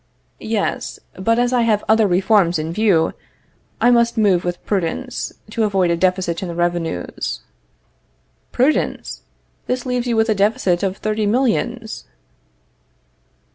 Yes; 0.39 0.97
but 1.13 1.37
as 1.37 1.53
I 1.53 1.61
have 1.61 1.83
other 1.87 2.07
reforms 2.07 2.57
in 2.57 2.73
view, 2.73 3.13
I 3.79 3.91
must 3.91 4.17
move 4.17 4.43
with 4.43 4.65
prudence, 4.65 5.31
to 5.51 5.63
avoid 5.63 5.91
a 5.91 5.95
deficit 5.95 6.41
in 6.41 6.47
the 6.47 6.55
revenues. 6.55 7.41
Prudence? 8.51 9.21
This 9.67 9.85
leaves 9.85 10.07
you 10.07 10.15
with 10.15 10.27
a 10.27 10.33
deficit 10.33 10.81
of 10.81 10.97
thirty 10.97 11.27
millions. 11.27 12.05